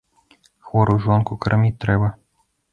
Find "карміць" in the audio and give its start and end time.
1.45-1.73